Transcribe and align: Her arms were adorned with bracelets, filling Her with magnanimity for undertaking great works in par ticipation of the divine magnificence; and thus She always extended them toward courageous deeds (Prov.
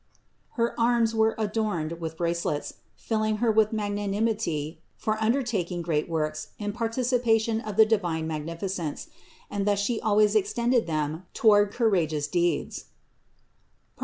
Her 0.57 0.73
arms 0.79 1.13
were 1.13 1.35
adorned 1.37 1.99
with 1.99 2.17
bracelets, 2.17 2.73
filling 2.95 3.37
Her 3.37 3.51
with 3.51 3.71
magnanimity 3.71 4.81
for 4.97 5.15
undertaking 5.21 5.83
great 5.83 6.09
works 6.09 6.47
in 6.57 6.73
par 6.73 6.89
ticipation 6.89 7.61
of 7.63 7.77
the 7.77 7.85
divine 7.85 8.25
magnificence; 8.25 9.07
and 9.51 9.67
thus 9.67 9.77
She 9.77 10.01
always 10.01 10.33
extended 10.33 10.87
them 10.87 11.27
toward 11.35 11.71
courageous 11.71 12.25
deeds 12.27 12.85
(Prov. 13.95 13.99